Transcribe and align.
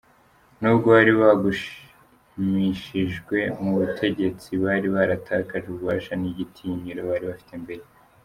N’ubwo 0.59 0.87
bari 0.95 1.11
baragumishijwe 1.19 3.37
mu 3.61 3.71
butegetsi, 3.79 4.49
bari 4.63 4.87
baratakaje 4.95 5.65
ububasha 5.69 6.13
n’igitinyiro 6.21 7.01
bari 7.09 7.25
bafite 7.31 7.53
mbere. 7.65 7.83